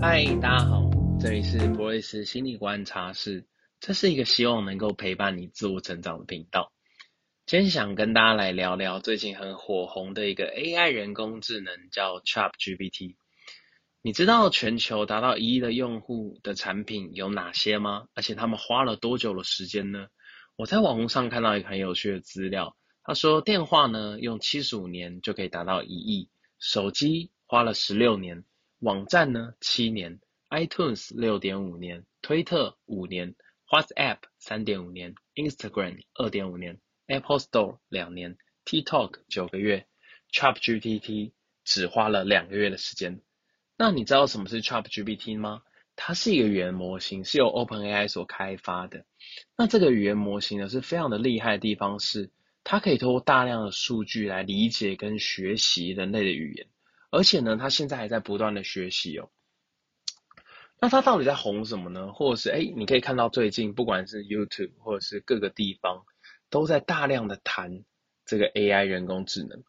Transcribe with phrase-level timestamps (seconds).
[0.00, 3.44] 嗨，大家好，这里是博瑞斯心理观察室，
[3.80, 6.72] 这是一个希望能够陪伴你自我成长的频道。
[7.46, 13.16] 今天想跟大家来聊聊最近很火红的一个 AI 人工智能，叫 ChatGPT。
[14.00, 18.06] 你知道全球达到一亿的用户的产品有哪些吗？
[18.14, 20.06] 而且他们花了多久的时间呢？
[20.54, 26.30] 我在网络上看到一个很有趣的资料，他说电话呢用七十五年就可以达到一亿，
[26.60, 28.44] 手机花了十六年。
[28.80, 33.34] 网站呢，七年；iTunes 六点五年；推特五年
[33.68, 36.78] ；WhatsApp 三点五年；Instagram 二点五年
[37.08, 39.88] ；Apple Store 两年；TikTok 九个月
[40.32, 41.32] ；ChatGPT
[41.64, 43.20] 只花了两个月的时间。
[43.76, 45.62] 那你知道什么是 ChatGPT 吗？
[45.96, 49.04] 它是一个语言模型，是由 OpenAI 所开发的。
[49.56, 52.30] 那这个语言模型呢，是非常的厉害的地方是，
[52.62, 56.68] 它可以通过大量的数据来理解跟学习人类的语言。
[57.10, 59.30] 而且呢，他现在还在不断的学习哦。
[60.80, 62.12] 那他到底在红什么呢？
[62.12, 66.04] 或者是诶，你可以看到最近不管是 YouTube 或者是各个地方，
[66.50, 67.84] 都在大量的谈
[68.24, 69.62] 这个 AI 人工智能。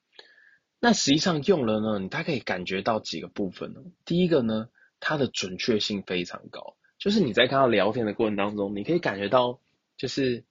[0.80, 3.82] 那实际上用了呢，你大概可以感觉到几个部分呢。
[4.06, 9.60] 第一个呢，它的准确性非常高，就是你在跟他聊天的过程当中，你可以感觉到
[9.98, 10.45] 就是。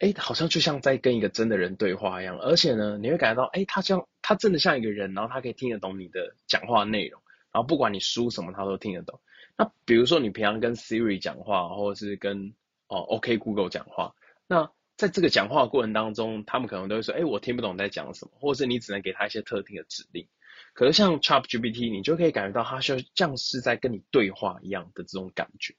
[0.00, 7.20] 哎，好像就像在跟一个真的人对话一样，而且呢，你会感觉到，哎，他像他真的像一个人，然后他可以听得懂你的讲话内容，
[7.52, 9.20] 然后不管你输什么，他都听得懂。
[9.54, 12.54] 那比如说你平常跟 Siri 讲话，或者是跟
[12.88, 14.14] 哦 OK Google 讲话，
[14.46, 20.26] 那在这个讲话过程当中，他们可能都会说，哎，我听不懂你在讲什么，或者是你只能给他一些特定的指令。
[20.72, 25.74] 可是像 ChatGPT，你就可以感觉到他就像是在跟你对话一样的这种感觉，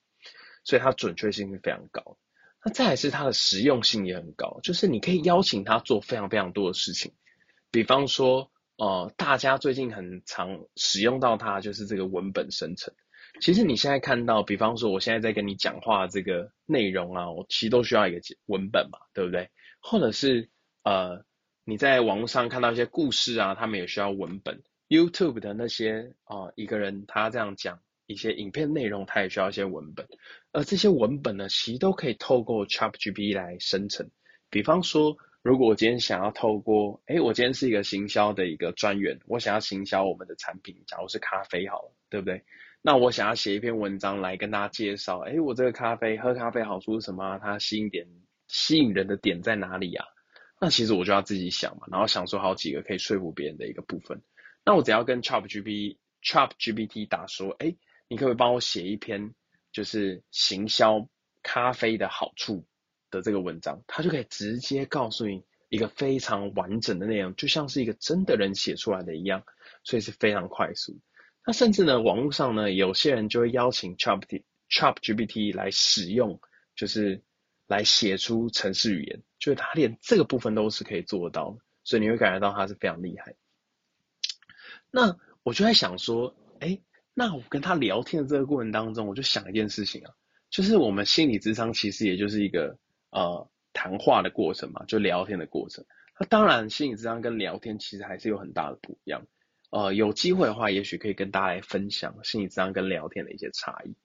[0.64, 2.16] 所以它准确性是非常高。
[2.64, 7.12] 那再来是它的实用性也很高，就是你可以邀请它做非常非常多的事情，
[7.76, 12.94] 比方说，呃，大家最近很常使用到它，就是这个文本生成。
[13.42, 19.50] 其实你现在看到，比方说我现在在跟你讲话这个内容啊，我其实都需要一个文本嘛，对不对？
[19.82, 20.50] 或者是
[20.86, 21.26] 呃，
[21.66, 24.64] 你在网络上看到一些故事啊，他们也需要文本。
[24.88, 27.82] YouTube 的那些啊、一个人他这样讲。
[28.08, 30.08] 一些影片内容，他也需要一些文本，
[30.54, 34.12] 而这些文本呢，其实都可以透过 ChatGPT 来生成。
[34.52, 42.44] 比方说，如果我今天想要透过，诶，我今天是一个行销的一个专员，我想要行销我们的产品，假如是咖啡好了，对不对？
[42.82, 47.38] 那我想要写一篇文章来跟大家介绍，诶，我这个咖啡喝咖啡好处是什么？
[47.38, 48.08] 它吸引点
[48.48, 50.04] 吸引人的点在哪里呀？
[50.60, 54.24] 那其实我就要自己想嘛，然后想出好几个可以说服别人的一个部分。
[54.66, 57.78] 那我只要跟 ChatGPT ChatGPT 打说，诶。
[58.08, 59.34] 你可不可以帮我写一篇，
[59.72, 61.08] 就是行销
[61.42, 62.64] 咖啡的好处
[63.12, 63.84] 的这个文章？
[63.88, 69.44] 他就可以直接告诉你一个非常完整的内容，就像是一个真的人写出来的一样，
[69.84, 71.00] 所以是非常快速。
[71.46, 74.22] 那甚至呢，网络上呢，有些人就会邀请 Chat
[74.70, 76.40] Chat GPT 来使用，
[76.76, 77.24] 就是
[77.68, 83.36] 来写出程式语言，就是他连这个部分都是可以做得到的，所以你会感觉到他是非常厉害。
[84.92, 86.80] 那我就在想说，哎。
[87.18, 90.12] 那我跟他聊天的这个过程当中，我就想一件事情啊，
[90.50, 92.78] 就是我们心理智商其实也就是一个
[93.16, 95.86] 呃谈话的过程嘛，就聊天的过程。
[96.20, 99.26] 那当然，心理咨商跟聊天其实还是有很大的不一样。
[99.72, 103.96] 呃，有机会的话，也许可以跟大家来分享心理咨商跟聊天的一些差异。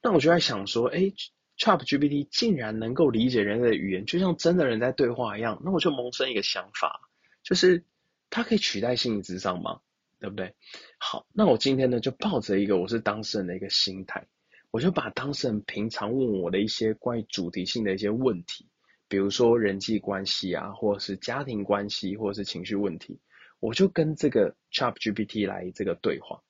[0.00, 1.12] 那我就在想说，诶
[1.58, 7.00] ，ChatGPT 竟然能够理解人类的语言，就像真的人在对话一样，那我就萌生一个想法，
[7.42, 7.84] 就是
[8.30, 9.80] 它可以取代心理咨商吗？
[10.20, 10.54] 对不对？
[10.98, 14.26] 好，那我今天呢，就抱着一个我是当事人的一个心态，
[14.70, 18.66] 我就把当事人平常问我的一些关于主题性的一些问题，
[19.08, 23.18] 比如说人际关系啊，或者是家庭关系，或者是情绪问题，
[23.60, 26.42] 我就跟这个 ChatGPT 来这个对话。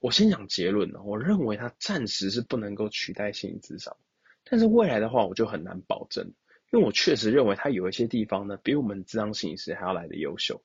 [0.00, 3.96] 我先讲结论呢，我认为它暂时是不能够取代心理咨商，
[4.44, 6.26] 但是未来的话，我就很难保证，
[6.72, 10.62] 因为我确实认为它有一些地方呢，比我们智商心理师还要来的优秀。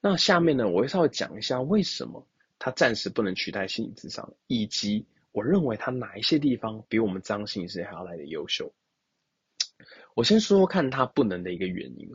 [0.00, 2.26] 那下面呢，我会稍微讲一下为什么
[2.58, 8.72] 它暂时不能取代心理咨商，以及我认为他哪一些地方比我们咨商心理师还要来的优秀。
[10.14, 12.10] 我先说说看他不能的一个原因。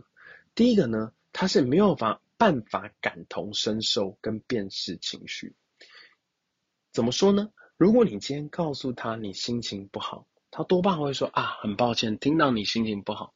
[0.56, 5.56] 第一个呢，他是没有法办法感同身受跟辨识情绪。
[6.92, 7.51] 怎么说呢？
[7.77, 13.33] 如果你今天告诉他你心情不好，他多半会说啊，很抱歉听到你心情不好，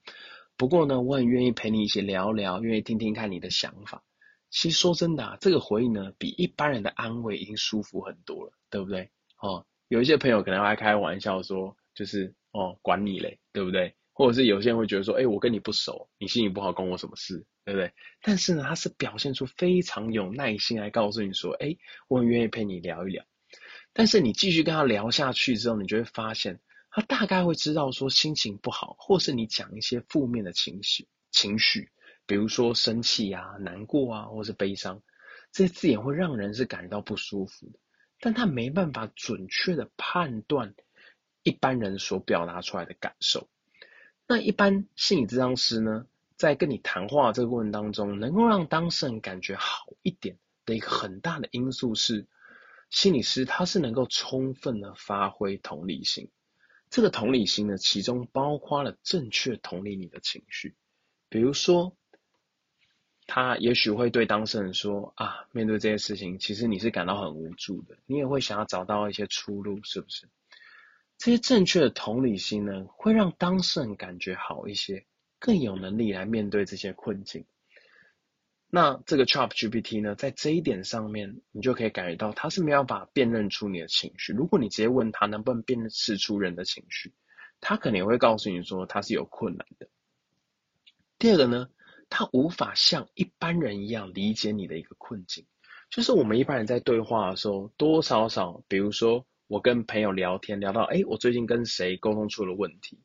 [0.57, 4.03] 不过呢，我很愿意陪你一起聊聊，愿意听听看你的想法。
[4.49, 9.09] 其实说真的啊，这个回应呢，比一般人的安慰已经舒服很多了，对不对？
[9.39, 13.95] 哦，有一些朋友可能会开玩笑说，就是哦，管你嘞，对不对？
[14.13, 17.93] 或者是有些人会觉得说，哎，我跟你不熟，你心情不好，关我什么事，对不对？
[18.21, 23.23] 但是呢，他是表现出非常有耐心来告诉你说，哎，我很愿意陪你聊一聊。
[23.93, 31.91] 但是你继续跟他聊下去之后，你就会发现，他大概会知道说心情不好，或是你讲一些负面的情绪，情绪，
[32.25, 35.03] 比如说生气啊、难过啊，或是悲伤，
[35.51, 37.79] 这些字眼会让人是感到不舒服的，
[38.19, 40.75] 但他没办法准确的判断
[41.43, 43.47] 一般人所表达出来的感受。
[44.27, 46.05] 那一般心理咨商师呢，
[46.35, 52.27] 在跟你谈话这个过程当中，能够让当事人感觉好一点的一个很大的因素是，
[52.89, 56.29] 心理师他是能够充分的发挥同理心。
[56.89, 60.75] 这个同理心呢，其中包括了正确同理你的情绪。
[61.27, 61.96] 比如说，
[63.27, 70.27] 他也许会对当事人说：“啊，面对这些事情，其实你是感到很无助的，你也会想要找到一些出路，是不是？”
[71.19, 75.05] 这些正确的同理心呢，会让当事人感觉好一些。
[75.39, 77.45] 更有能力来面对这些困境。
[78.71, 84.33] 那这个 ChatGPT 呢，在这一点上面，你就可以感觉到它是没有办法辨认出你的情绪。
[84.33, 87.13] 如果你直接问他能不能辨识出人的情绪，
[87.61, 89.87] 他可能会告诉你说他是有困难的。
[91.19, 91.69] 第二个呢，
[92.09, 95.45] 他无法像一般人一样理解你的一个困境。
[95.89, 102.99] 就是我们一般人在对话的时候，多多少少，比如说我跟朋友聊天，聊到哎，我最近跟谁沟通出了问题。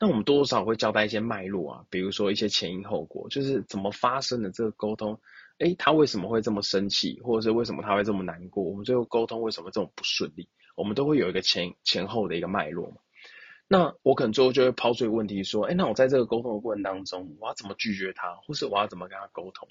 [0.00, 5.20] 那我们多多少少会交代一些脉络啊，比如说一些前因后果，就是怎么发生的这个沟通，
[5.58, 8.62] 诶，他为什么会这么生气，或者是为什么他会这么难过？
[8.62, 10.48] 我们最后沟通为什么这么不顺利？
[10.76, 12.98] 我们都会有一个前前后的一个脉络嘛。
[13.68, 19.68] 那我可能最后就会抛出一个问题说，诶，那我在这个沟通的过程当中，我要怎么拒绝他，或是我要怎么跟他沟通？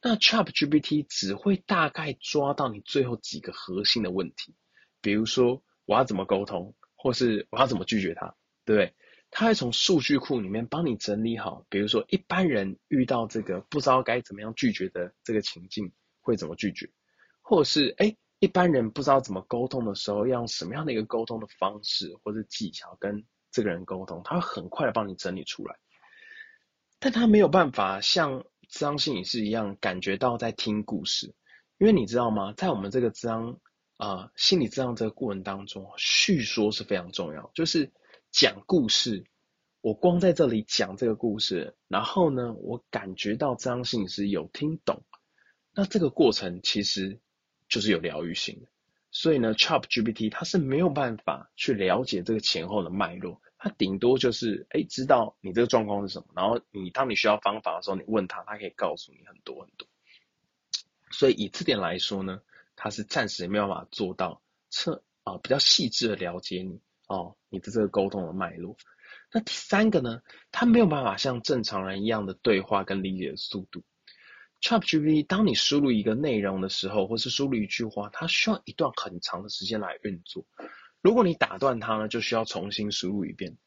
[0.00, 4.54] 那 ChatGPT 只会大概抓到你最后几个核心的问题，
[5.00, 8.94] 比如说我要怎么沟通，或是我要怎么拒绝他，对不对？
[9.30, 15.90] 他会从数据库里面帮你整理好，比如说一般人遇到这个不知道该怎么样拒绝的这个情境
[16.20, 16.88] 会怎么拒绝，
[17.42, 25.78] 或者是诶一般人不知道怎么沟通的时候要用什么样的一个沟通的方式或者技巧跟这个人沟通，他会很快的帮你整理出来，
[26.98, 31.34] 但他没有办法像咨商心理师一样感觉到在听故事，
[31.78, 33.58] 因为你知道吗，在我们这个咨商
[33.96, 37.92] 啊心理咨商这个过程当中，叙说是非常重要，就是。
[38.36, 39.24] 讲故事，
[39.80, 45.04] 我光在这里讲这个故事，然后呢，我感觉到咨商心理师有听懂，
[45.72, 47.20] 那这个过程其实
[47.68, 48.68] 就是有疗愈性的。
[49.10, 59.86] 所以呢，ChatGPT 它是没有办法去了解这个前后的脉络，它顶多就是哎知道你这个状况是什么，然后你当你需要方法的时候，你问他，他可以告诉你很多很多。
[61.10, 62.40] 所以以这点来说呢，
[62.74, 66.80] 它是暂时没有办法做到测啊、比较细致的了解你。
[67.06, 68.78] 哦，你的这个沟通的脉络。
[69.30, 73.84] 那第三个呢，它没有办法像正常人一样的对话跟理解的速度。
[74.64, 80.46] ChatGPT，当你输入一个内容的时候，或是输入一句话，它需要一段很长的时间来运作。
[81.02, 83.58] 如果你打断它呢，就需要重新输入一遍。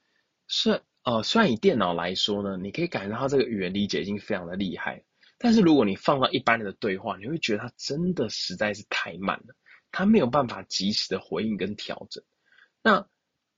[0.47, 5.03] 是呃，虽然以电脑来说呢，你可以感觉到它这个语言理解已经非常的厉害，
[5.37, 9.55] 但是如果你放到一般人的对话，你会觉得它真的实在是太慢了，
[9.91, 12.23] 它没有办法及时的回应跟调整。
[12.81, 13.07] 那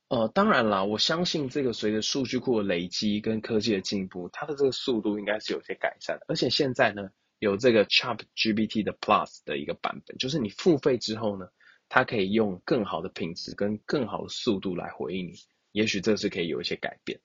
[0.09, 6.25] 呃，当然啦，我相信这个随着数据库的累积跟科技的进步，它的这个速度应该是有些改善的。
[6.27, 7.09] 而且现在呢，
[7.39, 11.47] 有这个 ChatGPT 的 Plus 的一个版本，就是你付费之后呢，
[11.87, 15.33] 它可以用更好的品质跟更好的速度来回应你。
[15.71, 17.19] 也许这是可以有一些改变。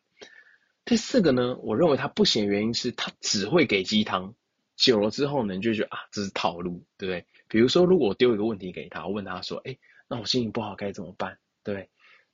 [0.85, 4.35] 第四个呢，我认为它不行的原因是它只会给鸡汤，
[4.77, 7.27] 久了之后呢，你就觉得啊，这是套路，对不对？
[7.49, 11.39] 比如说，如果我丢一个问题给他，我问他说，哎，那我心情不好该怎么办？
[11.63, 11.89] 对？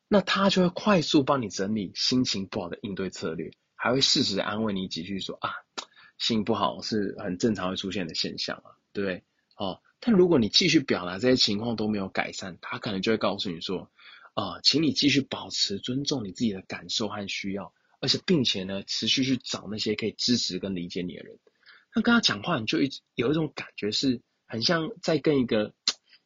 [0.08, 5.54] 那他就会快速帮你整理心情不好的应对策略，还会适时安慰你几句说，说啊，
[6.20, 9.24] 心情不好是很正常会出现的现象啊，对？
[9.56, 13.90] 哦，但如果你继续表达这些情况都没有改善，他可能就会告诉你说，
[14.34, 21.38] 啊、呃，请你继续保持尊重你自己的感受和需要，而且并且呢，持续去找那些可以支持跟理解你的人。
[21.94, 25.74] 那跟他讲话，你就一直有一种感觉是很像在跟一个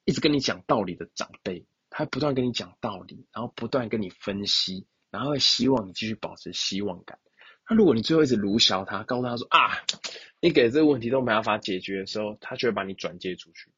[0.04, 1.64] 一直跟你讲道理的长辈。
[1.96, 7.20] 他不断跟你讲道理，然后不断跟你分析，然后会希望你继续保持希望感。
[7.68, 9.78] 那如果你最后一直卢小他，告诉他说啊，
[10.40, 13.70] 你给这个问题都没办法解决的时候，他就会把你转接出去。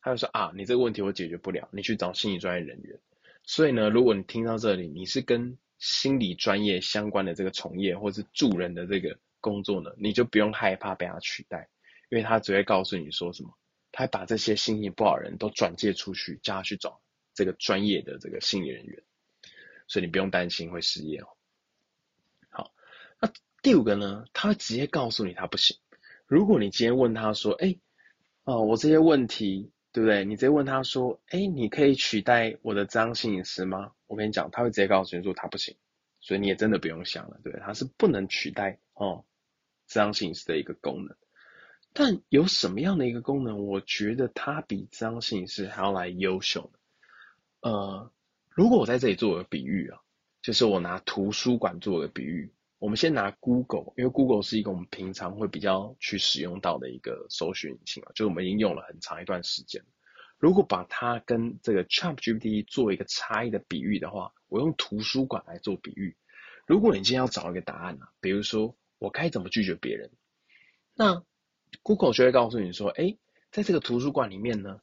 [0.00, 2.98] 他就说啊，你这个问题我解决不了，你去找心理专业人员。
[3.44, 11.68] 所以呢，如果你听到这里，你是跟心理专业相关的这个从业或是助人的这个工作呢，你就不用害怕被他取代，
[12.10, 13.50] 因为他只会告诉你说什么，
[13.92, 17.00] 他把这些心情不好人都转介出去，叫他去找。
[17.32, 19.02] 这个专业的这个心理人员，
[19.86, 21.28] 所以你不用担心会失业哦。
[23.20, 23.30] 那
[23.62, 25.76] 第五个呢，他会直接告诉你他不行。
[26.26, 27.76] 如果你今天问他说：“哎，
[28.44, 30.24] 哦，我这些问题对不对？
[30.24, 35.76] 你直接问他说：“哎，你可以取代我的咨商心理师吗？”我跟你讲，他会直接告诉你说他不行，
[36.20, 39.24] 所以你也真的不用想了，对，他是不能取代哦
[39.88, 41.16] 咨商心理师的一个功能。
[41.92, 46.78] 但有什么样的一个功能，我觉得它比咨商心理师还要来优秀呢？
[47.68, 48.12] 呃，
[48.48, 49.98] 如果我在这里做个比喻啊，
[50.40, 52.52] 就是我拿图书馆做个比喻。
[52.80, 59.84] 我们先拿 Google，因为 Google 是一个我们平常会比较去使用到的一个搜寻引擎啊，就是我们已经用了很长一段时间。
[60.38, 66.16] 如果把它跟这个 ChatGPT 做一个差异的比喻的话，我用图书馆来做比喻。
[66.66, 70.10] 如果你今天要找一个答案啊，比如说我该怎么拒绝别人，
[70.94, 71.22] 那
[71.82, 73.18] Google 就会告诉你说，哎，
[73.50, 74.80] 在这个图书馆里面呢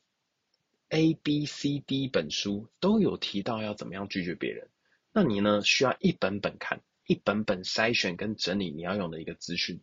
[0.90, 4.70] ，A、B、C、D 本书都有提到要怎么样拒绝别人，
[5.12, 6.82] 那你呢需要一本本看。
[7.08, 9.82] 一本本筛选跟整理你要用的一个资讯，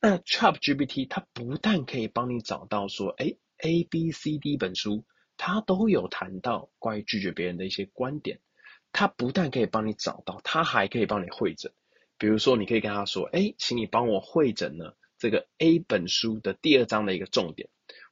[0.00, 5.06] 那 ChatGPT 它不但可以帮你找到说，哎，A、B、C、D 本书
[5.36, 8.40] 它都有谈到关于拒绝别人的一些观点，
[8.92, 11.72] 它不但可以帮你找到，它还可以帮你汇诊。
[12.18, 17.68] 比如说，你可以跟他说，哎，请你帮我汇诊呢这个 A 本书的第二章的一个重点。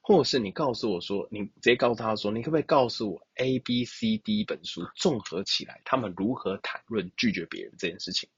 [0.07, 8.29] 或者是你告诉我说，你直接告诉他说，你可不可以告诉我 A、B、C、D 本书综合起来，他们如何谈论拒绝别人这件事情？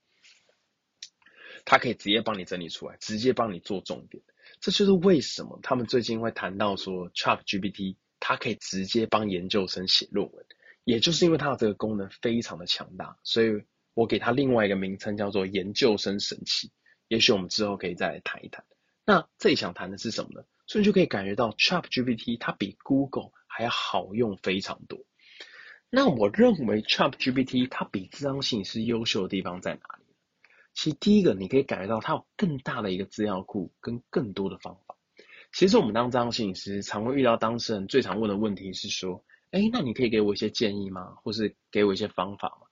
[1.65, 4.23] 他可以直接帮你整理出来，直接帮你做重点。
[4.61, 10.45] 这就是为什么他们最近会谈到说，ChatGPT 它可以直接帮研究生写论文，
[10.85, 16.71] 也就是因为它的这个功能非常的强大，所以我给它另外一个名称叫做研究生神器。
[17.09, 18.63] 也许我们之后可以再来谈一谈。
[19.05, 20.45] 那这里想谈的是什么呢？
[20.67, 24.99] 所以就可以感觉到 ChatGPT 它比 Google 还要好用非常多。
[25.89, 30.03] 那我认为 ChatGPT 它比咨商心理师优秀的地方在哪里？
[30.73, 34.95] 其实第一个，你可以感觉到它有更大的一个资料库跟更多的方法。
[35.53, 41.15] 其实我们当咨商心理师，常会遇到当事人最常问的问题是说：哎，那你可以给我一些建议吗？
[41.23, 42.67] 或是给我一些方法吗？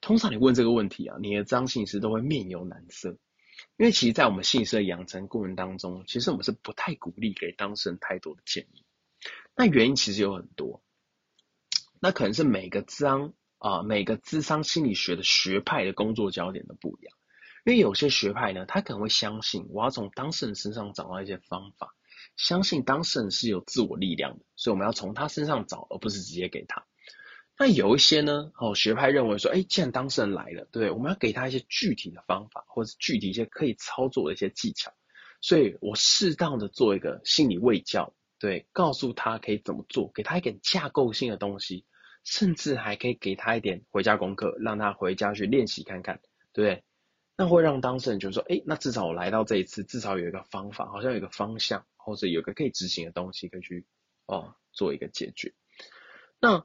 [0.00, 3.16] 通常你问这个问题啊，你的咨商心理师都会面有难色。
[3.78, 8.84] 因为其实，在我们心理师的养成过程当中，其实我们是不太鼓励给当事人太多的建议。
[9.54, 10.82] 那原因其实有很多，
[12.00, 17.16] 那可能是每个咨商啊，每个智商心理学的学派的工作焦点都不一样。
[17.64, 21.94] 因为有些学派呢，他可能会相信我要从当事人身上找到一些方法，
[22.34, 26.84] 相信当事人是有自我力量的，所以我们要从他身上找，而不是直接给他。
[27.58, 34.92] 那有一些呢，哦，学派认为说，哎，既然当事人来了，对，我们要给他一些具体的方法，或者是具体一些可以操作的一些技巧，
[35.40, 41.84] 所以我适当的做一个心理卫教，对，告诉他可以怎么做，给他一点架构性的东西，
[42.22, 46.20] 甚至还可以给他一点回家功课，让他回家去练习看看，
[46.52, 46.84] 对？
[47.36, 53.86] 那会让当事人就说，哎，那至少我来到这一次，至少有一个方法，好像有一个方向，或者有个可以执行的东西，可以去
[54.26, 55.54] 哦做一个解决。
[56.40, 56.64] 那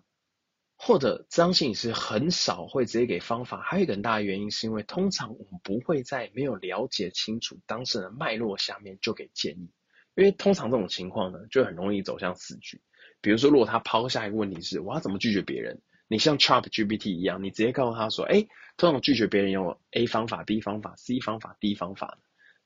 [0.86, 9.72] 或者咨商心理师很少会直接给方法，还有一个很大的原因是因为通常我们不会在没有了解清楚当事人的脉络下面就给建议，
[10.14, 12.82] 因为通常这种情况呢就很容易走向死局。
[13.22, 22.18] 比如说，如果他抛下一个问题是我要怎么拒绝别人，你像 ChatGPT 一样，你直接告诉他说，哎，通常拒绝别人有 A 方法、B 方法、C 方法、D 方法，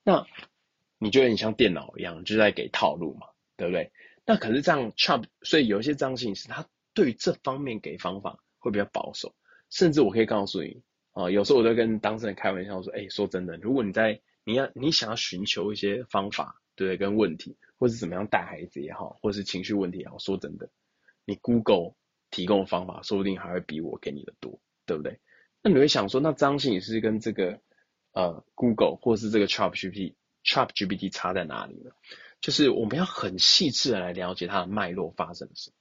[0.02, 0.26] 那
[0.98, 3.92] 你觉得你像电脑一样就在给套路嘛，对不对？
[4.26, 6.66] 那可是这样 Chat，所以有一些咨商心理师他。
[6.98, 9.36] 对于这方面给方法会比较保守，
[9.70, 20.72] 甚至我可以告诉你啊，有时候我都跟当事人开玩笑说，哎，说真的，如果你在你要你想要寻求一些方法，对，跟问题，或是怎么样带孩子也好，或是情绪问题也好，说真的，
[21.24, 21.94] 你 Google
[22.32, 25.20] 提供的方法说不定还会比我给你的多，对不对？
[25.62, 27.62] 那你会想说，那咨商心理师跟这个
[28.14, 31.92] 呃 Google 或是这个 ChatGPT ChatGPT 差在哪里呢？
[32.42, 35.76] 就是我们要很细致的来了解它的脉络发生的什么。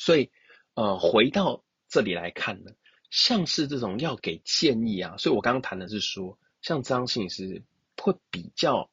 [0.00, 0.30] 所以，
[0.72, 2.72] 呃，回到这里来看呢，
[3.10, 7.62] 像是这种要给建议啊，所以我刚刚谈的是说，像张信是
[7.98, 8.90] 会比较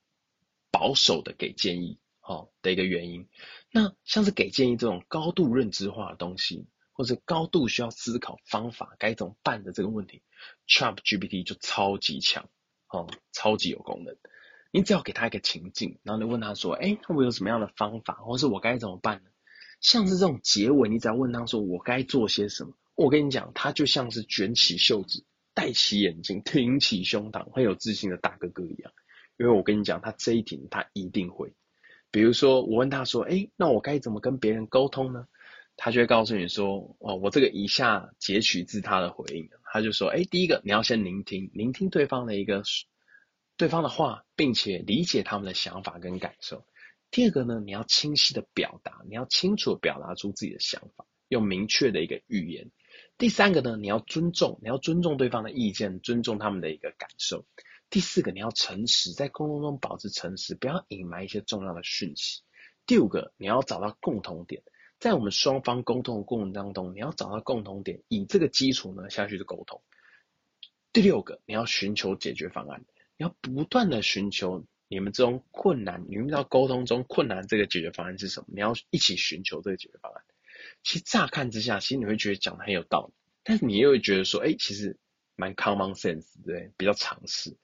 [0.69, 3.29] 保守的给建议，哦的一个原因。
[3.71, 10.23] 那像是给建议这种高度认知化的东西，或者高度需要思考方法该怎么办的这个问题
[10.67, 12.49] ，ChatGPT 就超级强，
[12.89, 14.17] 哦，超级有功能。
[14.71, 19.29] 你只要给他一个情境，然后你问他说，哎，我有什么样的方法，或是我该怎么办呢？
[19.79, 28.91] 像是这种结尾，你只要问他说我该做些什么，我跟你讲，他就像是卷起袖子、戴起眼镜、挺起胸膛、很有自信的大哥哥一样。
[29.37, 31.53] 因为我跟你讲，他这一题他一定会。
[32.09, 35.27] 比如说，我问他说：“哎，那我该怎么跟别人沟通呢？”
[35.77, 42.63] 他就会告诉你说：“哦，我这个以下截取自他的回应。”他就说：“哎，第一个你要先聆听，聆听对方的一个
[43.57, 46.65] 对方的话，并且理解他们的想法跟感受。”
[47.09, 52.69] 第二个呢，你要清晰的表达，你要清楚表达出自己的想法，用明确的一个语言。
[53.17, 57.45] 第三个呢，你要尊重，你要尊重对方的意见，尊重他们的一个感受。
[57.89, 62.41] 第四个，你要诚实，在沟通中保持诚实，不要隐瞒一些重要的讯息。
[62.85, 64.61] 第五个，你要找到共同点，
[64.99, 69.81] 在我们双方沟通的过程当中，你要找到共同点，以这个基础呢下去的沟通。
[70.91, 72.85] 第六个，你要寻求解决方案，
[73.17, 78.47] 你要不断的寻求你们这种困难，你们到沟通中困难这个解决方案是什么？
[78.53, 80.23] 你要一起寻求这个解决方案。
[80.83, 83.13] 其实乍看之下，其实你会觉得讲的很有道理，
[83.43, 84.97] 但是你又会觉得说，哎，其实
[85.35, 87.57] 蛮 common sense，对，比较常识。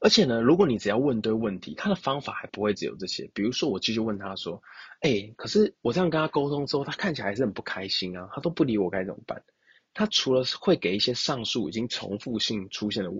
[0.00, 3.30] 而且呢，如果你只要问对问题，他的方法还不会只有这些。
[3.32, 4.62] 比如说，我继续问他说，
[5.00, 9.42] 哎，可是我这样跟他沟通之后，他看起来还是很不开心啊，他都不理我，该怎么办？
[9.94, 13.10] 他除了会给一些上述已经重复性出现的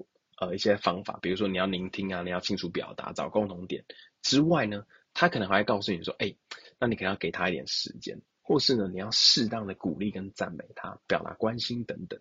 [0.41, 3.85] 呃一些方法，比如说你要聆听啊，你要清楚表达，找共同点
[4.23, 6.35] 之外呢，他可能还会告诉你说，哎。
[6.76, 12.21] 那你可能要给他一点时间，或是呢，你要适当的鼓励跟赞美他，表达关心等等。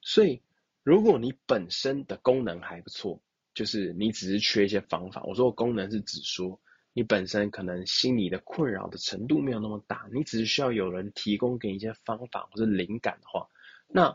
[0.00, 0.42] 所以，
[0.82, 3.22] 如果你本身的功能还不错，
[3.54, 5.22] 就是你只是缺一些方法。
[5.24, 6.58] 我说功能是指说，
[6.94, 13.46] 你本身可能心理的困扰的程度没有那么大，你只是需要有人提供给你一些方法或者灵感的话，
[13.86, 14.08] 那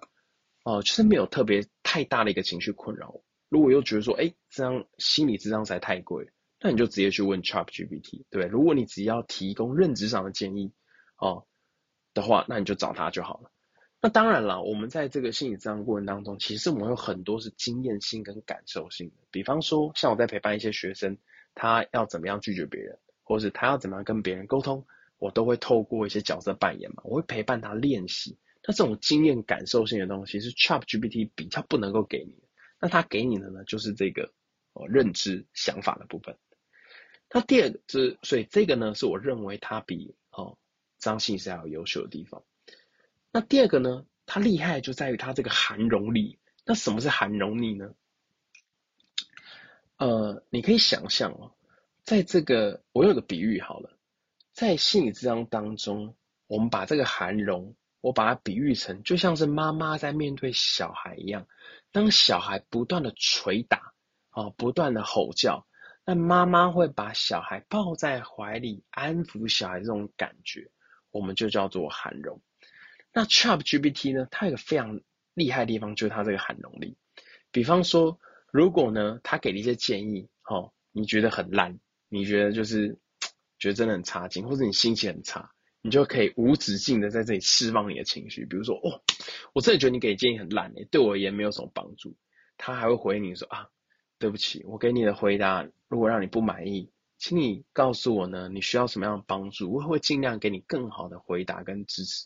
[0.63, 3.21] 哦、呃，就是没有特别太大的一个情绪困扰。
[3.49, 6.29] 如果又觉得说，哎，这样心理智商实在太贵。
[6.59, 10.73] 那你就直接去问 ChatGPT，对，如果你只要提供认知上的建议，
[11.17, 11.45] 哦
[12.15, 13.51] 的话，那你就找他就好了。
[14.01, 19.15] 那当然了，我们在这个心理咨商过程当中，其实我们有很多是经验性跟感受性的。
[19.29, 21.19] 比方说，像我在陪伴一些学生，
[21.53, 24.83] 他要怎么样拒绝别人，或是他要怎么样跟别人沟通，
[25.19, 28.35] 我都会透过一些角色扮演嘛，我会陪伴他练习。
[28.67, 32.35] 那这种经验感受性的东西是 ChatGPT 比较不能够给你。
[32.79, 34.31] 那他给你的呢，就是这个
[34.73, 36.37] 哦认知想法的部分。
[37.29, 40.57] 那第二个是，所以这个呢，是我认为他比哦
[40.97, 42.43] 张信是要优秀的地方。
[43.31, 46.39] 那第二个呢，他厉害就在于他这个涵容力。
[46.65, 47.93] 那什么是涵容力呢？
[49.97, 51.55] 呃，你可以想象哦，
[52.03, 53.97] 在这个我有个比喻好了，
[54.53, 61.47] 在心理咨商当中，我们把这个涵容，我把它比喻成就像是妈妈在面对小孩一样，
[61.97, 63.91] 当小孩不断的捶打，
[64.29, 65.65] 啊，不断的吼叫。
[66.05, 70.69] 那妈妈会把小孩抱在怀里，安抚小孩这种感觉，
[71.09, 72.39] 我们就叫做含容。
[73.11, 75.01] 那 ChatGPT 呢，它有个非常
[75.33, 76.95] 厉害的地方，就是它这个含容力。
[77.49, 78.19] 比方说，
[78.51, 81.79] 如果呢，他给了一些建议，哦，你觉得很烂，
[82.09, 82.99] 你觉得就是
[83.57, 85.49] 觉得真的很差劲，或者你心情很差，
[85.87, 88.45] 你就可以无止境的在这里释放你的情绪。
[88.45, 89.01] 比如说，哦，
[89.53, 92.13] 我真的觉得你给建议很烂，诶，对我而言没有什么帮助。
[92.57, 93.69] 他还会回你说啊。
[94.19, 102.25] 对不起，我给你的回答如果让你不满意，请你告诉我呢，你需要什么样的帮助，我会尽量给你更好的回答跟支持。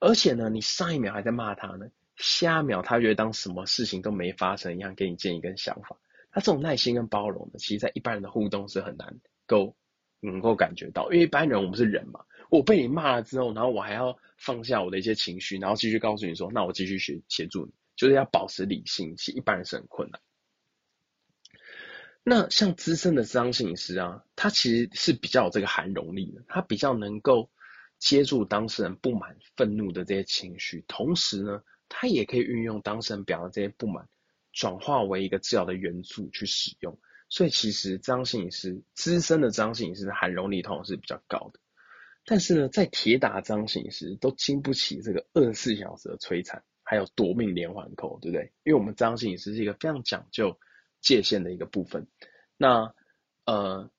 [0.00, 1.86] 而且呢，你上一秒还在骂他呢，
[2.16, 5.96] 下一秒他觉得当什么事情都没发生一样，给你建议跟想法。
[6.32, 9.76] 他这种耐心跟包容呢，其实在一般人的互动是很难够
[10.18, 20.20] 能够感觉到，因为一般人我们是人嘛，我被你骂了之后，然后我还要放下我的一些情绪，然后继续告诉你说，那我继续协协助你，就是要保持理性，其实一般人是很困难。
[22.22, 27.50] 那像资深的咨商心理师啊，他其实是比较有这个涵容力的，他比较能够
[27.98, 34.06] 接住当事人不满、愤怒的这些情绪，同时呢，他也可以运用当事人表达这些不满，
[34.52, 36.98] 转化为一个治疗的元素去使用。
[37.30, 41.60] 所以其实咨商心理师资深的咨商心理师的涵容力通常是比较高的，
[42.30, 48.52] 但是呢，在铁打咨商心理师都经不起这个二十四小时的摧残，还有夺命连环扣，对不对？
[48.62, 50.56] 因为我们咨商心理师是一个非常讲究。
[51.02, 52.06] 界限的一个部分，
[52.58, 52.94] 那
[53.46, 53.90] 呃，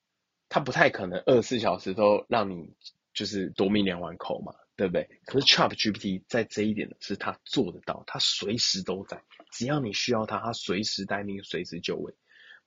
[0.50, 2.76] 他不太可能二十四小时都让你
[3.12, 5.10] 就是夺命连环扣嘛，对不对？
[5.26, 12.14] 可是 ChatGPT 在这一点呢，是他做得到，他随时都在，只要你需要他，他随时待命，随时就位。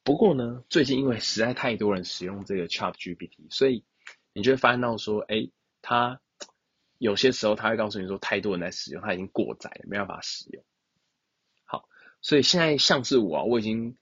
[0.02, 3.84] 不过呢，最近因为实在太多人使用这个 ChatGPT，所以
[4.34, 5.48] 你就会发现到说，哎，
[5.80, 6.20] 他
[6.98, 10.62] 有些时候他会告诉你说，太多人在使用，他已经过载了，没办法使用。
[11.64, 11.88] 好，
[12.20, 13.96] 所以现在像是我啊，我已经。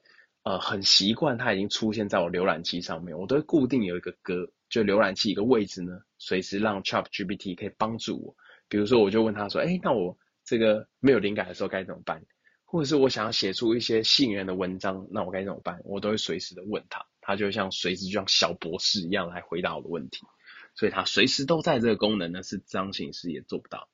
[0.44, 8.34] 呃，很习惯它已经出现在我浏览器上面，我都会固定有一个格，就浏览器一个位置呢，随时让 ChatGPT 可以帮助我。
[8.68, 12.24] 比如说，我就问他说：“哎，那我这个没有灵感的时候该怎么办？
[12.64, 20.26] 或者是我想要写出一些吸引人的文章，那我该怎么办？”我都会随时的问他，他就像随时就像小博士一样来回答我的问题。
[20.74, 23.88] 所以，他随时都在这个功能呢，是张形式也做不到。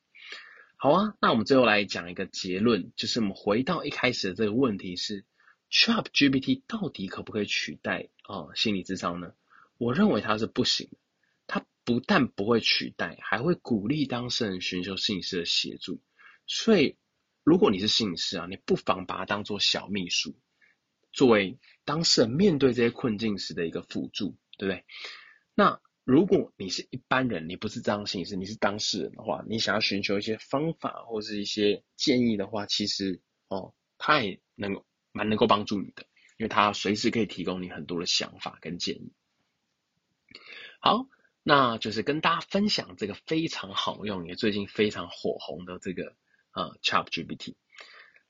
[0.76, 5.24] 好啊，那我们最后来讲一个结论，就是我们回到一开始的这个问题是。
[5.70, 9.34] ChatGPT 到底可不可以取代啊、心理智商呢？
[9.76, 10.96] 我认为它是不行的。
[11.46, 16.00] 它不但不会取代，还会鼓励当事人寻求心理师的协助。
[16.46, 16.96] 所以，
[17.44, 20.34] 如果你是心理师啊，你不妨把它当做小秘书，
[21.12, 24.84] 作为当事人面对这些困境时的一个辅助，对不对？
[25.54, 36.06] 那如果你是一般人，你不是这样心理师，你是当事人的话，你想要寻求一些方法或是一些建议的话，其实哦，他也能够蛮能够帮助你的。
[36.38, 39.12] 因为他随时可以提供你很多的想法跟建议。
[40.78, 41.08] 好，
[41.42, 46.14] 那就是跟大家分享这个非常好用也最近非常火红的这个
[46.52, 47.56] 呃 ChatGPT。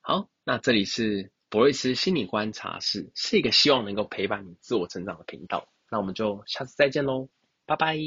[0.01, 5.67] 好，那这里是博瑞斯心理观察室是一个希望能够陪伴你自我成长的频道。
[5.89, 7.29] 那我们就下次再见喽
[7.65, 7.97] 拜拜。